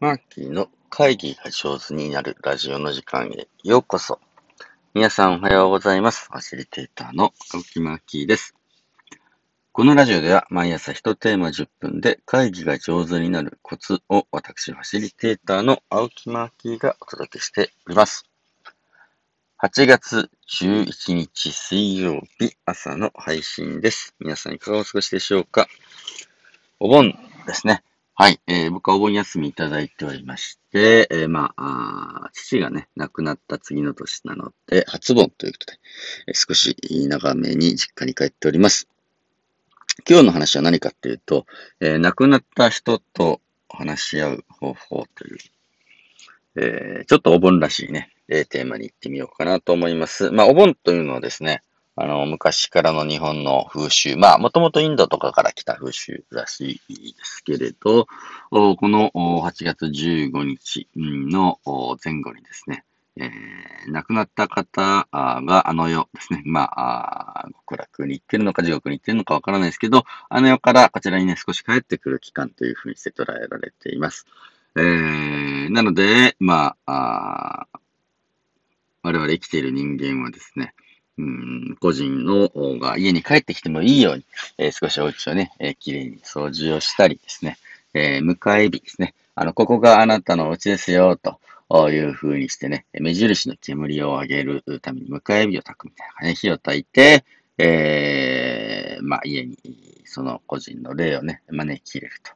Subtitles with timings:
[0.00, 4.18] マーキーの会議が上手になるラジオの時間へようこそ。
[4.94, 6.26] 皆さんおはようございます。
[6.30, 8.54] ファシリテーターの青木マーキーです。
[9.72, 18.24] このラジオでは毎朝1テーマ10分で会議が上手になるコツを私ファシリテーターの青木マーキーがお届けしております。
[19.62, 24.14] 8月11日水曜日朝の配信です。
[24.18, 25.68] 皆さんいかがお過ごしでしょうか
[26.78, 27.14] お盆
[27.46, 27.82] ですね。
[28.20, 35.78] はい、えー、僕はお盆休みいただいておりまして、えー、まあ、父がね、亡くなった次の年なので、初盆ということで、
[36.28, 36.76] えー、少し
[37.08, 38.88] 長めに実家に帰っております。
[40.06, 41.46] 今日の話は何かっていうと、
[41.80, 45.38] えー、亡くなった人と話し合う方法という、
[46.56, 50.30] えー、ちょっとお盆らしいね、えー、テーマに行ってみようかなと思います。
[50.30, 51.62] まあ、お盆というのはですね、
[52.00, 58.06] あの、昔からの日本の風習、まあ、もともとインドとかから来た風習らしいですけれど、
[58.50, 61.58] この8月15日の
[62.02, 62.84] 前後にですね、
[63.16, 74.24] えー、亡くなった方があの世ですね、まあ、極楽に行ってるのか地獄に行ってるのかわからないですけど、あの世からこちらにね、少し帰ってくる期間というふうにして捉えられています。
[74.76, 77.80] えー、なので、まあ、あ
[79.02, 80.74] 我々生きている人間はですね、
[81.20, 84.24] うん、個人のが家に帰ってきてもいいように、
[84.56, 87.58] えー、少しお家をね、えー、きれいに掃除をしたりですね、
[87.92, 89.14] えー、迎え火ですね。
[89.34, 91.38] あの、ここがあなたのお家ですよ、と
[91.90, 97.24] いう風にしてね、目印の煙を上げるために迎え火を焚くみたいなね、火を焚いて、
[97.58, 99.58] えー、まあ、家に
[100.04, 102.32] その個人の霊をね、招き入れると。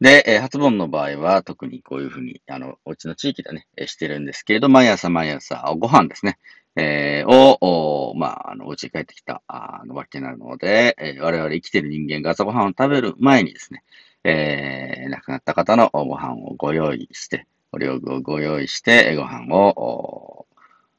[0.00, 6.38] で、え、初盆の場合は特にこういうふうに、あの、お家の地域でね、してるんですけれど、毎朝毎朝ご飯ですね、
[6.76, 13.84] えー、を、まあ、あの、お家に帰ってきた、あの、わけなので、えー、我々生きてる人間が朝ごはんを食べる前にですね、
[14.24, 20.46] えー、亡くなった方のご飯をご用意して、お料理をご用意して、ご飯を、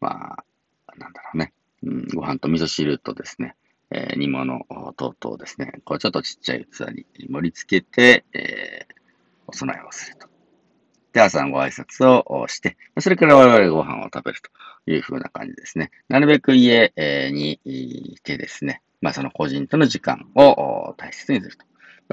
[0.00, 0.44] まあ、
[0.98, 3.56] なんだろうね、うん、ご飯と味噌汁とですね、
[3.90, 4.66] えー、煮物
[4.96, 8.94] 等々ですね、こうちょっとちっちゃい器に盛り付けて、えー、
[9.46, 10.35] お供えをすると。
[11.16, 15.90] で、朝のご挨拶をして、それから我々ご飯を食べるというふうな感じですね。
[16.10, 16.92] なるべく家
[17.32, 21.64] にいてですね、まあその個人との時間を大切にすると。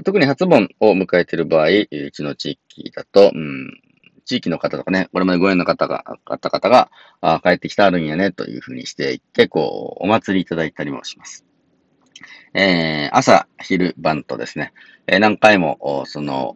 [0.03, 3.77] 特に初盆を迎えている場合、うちの地域だと、うん、
[4.23, 11.45] 地域の方とかね、これまでご縁の方が、方々が、あ帰ってきてあるんやね、というふうにしていって、こう、お祭りいただいたりもします。
[12.55, 14.73] えー、朝、昼、晩とですね、
[15.07, 16.55] えー、何回も、その、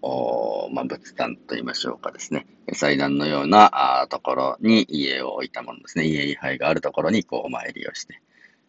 [0.72, 8.22] まあ、仏壇と言いましょうかですね、祭壇のようなあところに家を置いたものですね、家位牌があるところにこうお参りをして、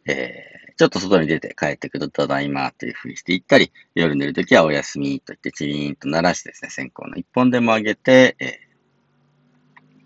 [0.07, 8.49] えー、ちょっと外に出て帰ってくるとただいまというふうにして行ったり、夜寝るときはお休みと言ってチリーンと鳴らしてですね、線香の一本でも上げて、えー、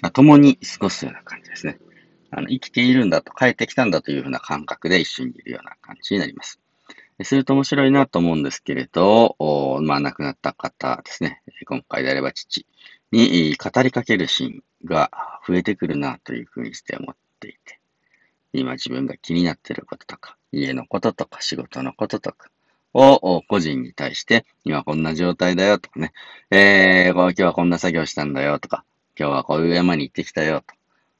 [0.00, 1.78] ま、共に過ごすような感じですね。
[2.32, 6.62] あの生きているんだと、帰ってきたんだというふうな感覚で一緒にいるような感じになります。
[7.23, 9.37] すると面白いなと思うんですけれど、
[9.83, 11.43] まあ、亡くなった方ですね。
[11.67, 12.67] 今回であれば父
[13.12, 15.11] に語りかけるシーンが
[15.47, 17.78] 増えてくるなというふうにして思っていて、
[18.53, 22.50] 今自分が気になっていることとか、家のこととか仕事のこととか
[22.95, 26.12] を個人に対して、今こんな状態だよとかね、
[26.50, 28.84] えー、今日はこんな作業したんだよとか、
[29.19, 30.62] 今日はこういう山に行ってきたよ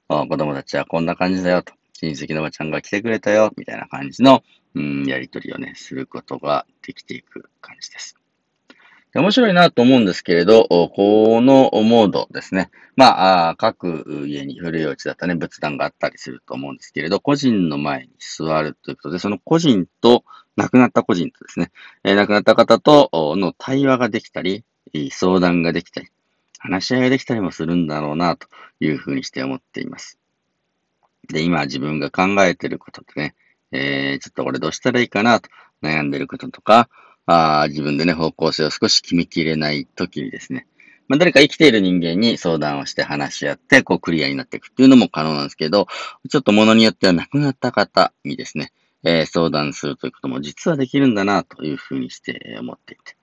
[0.09, 4.43] と、子供たちはこんな感じだよと、親戚のおばちゃんが来てくれたよ、みたいな感じの、
[4.75, 8.17] うん、やりとりをね、することができていく感じです。
[9.13, 12.71] で面白いなと思うんですけれど、このモードですね。
[12.97, 20.25] まあ、各家に古いお家だったね、仏壇があったりすると思うんですけれど、個人の前に座るということで、その個人と、
[20.57, 21.71] 亡くなった個人とですね、
[22.05, 24.65] え、亡くなった方との対話ができたり、
[25.11, 26.09] 相談ができたり、
[26.59, 28.49] 話し合いができたりもするんだろうな、と
[28.81, 30.22] いうふうにして思っています。
[31.29, 33.35] で、今自分が考えてることでね、
[33.73, 35.49] えー、ちょっと俺どうしたらいいかなと
[35.83, 36.89] 悩んでることとか、
[37.27, 40.67] あ自分でね、方向性を少し決めきれない時にですね、
[41.09, 45.87] まあ、誰か生きている人間に相談をして話し合って、こうクリアになっていくっていうのも可能なんですけど、
[46.29, 48.73] ちょっと物によっては亡くなった方にですね、
[49.05, 53.17] えー、相談するということも実はできるんだなというふうにして思っていて、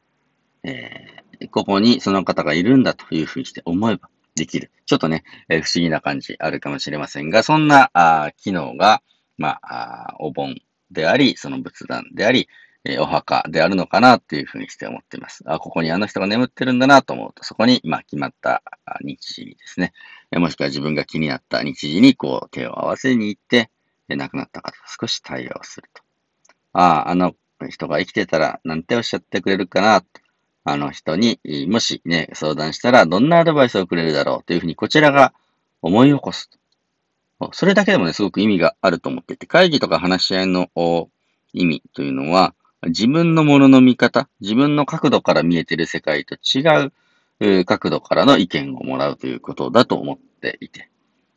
[0.64, 4.10] えー、ここにその方がいるんだというふうにして思えば
[4.40, 4.72] できる。
[4.86, 9.04] ちょっとね、え、不思議な感じあるかもしれませんが、そんなあ機能が、
[9.38, 10.56] まあ、お盆
[10.90, 12.50] であり、その仏壇であり、
[12.86, 15.44] えお墓であるのかなっていうふうにして思っています。
[15.46, 18.64] あ、ここにあの人が眠ってるんだなと思うと、そこに、まあ、決まった
[19.02, 19.92] 日時ですね、
[20.32, 23.70] もしくは自分が気になった日時にこう手を合わせに行って、
[24.08, 26.02] 亡くなった方と少し対応すると。
[26.74, 27.36] ああ、あの
[27.70, 30.08] 人が生きてたらなんておっしゃってくれるかなと。
[30.72, 35.34] あの人に、もしね、相談したらどんなアドバイスをくれるだろうというふうにこちらが
[35.82, 36.50] 思い起こす。
[37.54, 40.70] それだけでもね、すごく意味があると思っていて、会議とか話し合いの
[41.54, 46.62] 意味というのは、自分のものの見方、自分の角度から見えている世界と違
[47.40, 50.90] う角度からの意見をもらうということだと思っていて、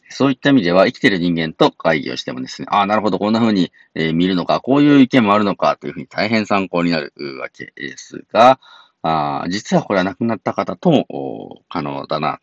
[0.09, 8.61] そういった意味では生きている人間と会議をしてもですね、ああ、なるほど、こんな風に、見るのか、こういう意見もあるのかというふうに大変参考になるわけですが、
[9.03, 12.41] あ実はこれは亡くなった方とも可能だな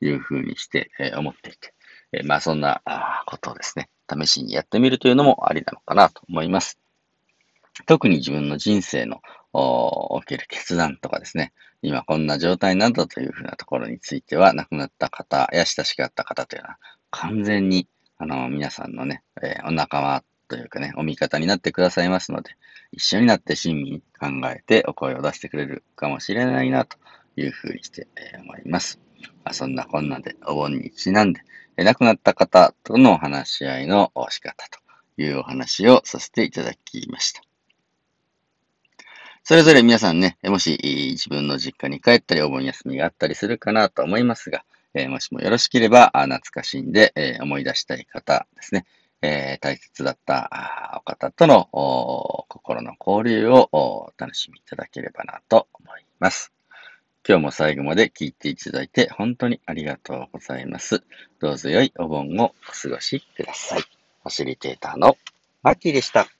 [0.00, 1.74] というふうにして、え思っていて、
[2.12, 2.82] えまあそんな
[3.26, 6.78] ことをですね、試しにやってみるというのもありなのかなと思います。
[7.86, 9.20] 特に自分の人生の
[10.22, 11.52] 起きる決断とかですね、
[11.82, 16.78] 今こんな状態なんだというふうなところについては、亡くなった方や親しかった方というのは、
[17.10, 22.56] 完全に、あの、皆さんのね、えー、お仲間というかね、お味方になってくださいますので、
[22.92, 26.96] 一緒になって親身に考えてお声を出してくれるかもしれないな、と
[27.36, 28.08] いうふうにして、
[28.40, 28.98] 思います。
[29.44, 31.42] まあ、そんなこんなで、お盆にちなんで、
[31.76, 34.80] 亡くなった方との話し合いの仕方と
[35.22, 37.42] いうお話をさせていただきました。
[39.44, 40.78] それぞれ皆さんね、もし
[41.12, 44.64] 自分の実家に帰ったりお盆休みがあったりするかなと思いますが、
[44.94, 48.84] え、もしもよろしければ、懐かしんで、え、思い出したい方ですね、
[49.22, 51.68] えー、大切だったお方との
[52.48, 56.52] 心の交流をお楽しみいただければなと思います。
[57.28, 61.02] 今日も最後まで聞いていただいて本当にありがとうございます。
[61.40, 63.80] どうぞ良いお盆をお過ごしください。
[63.80, 65.16] ファシリテーターの
[65.62, 66.37] マッキーでした。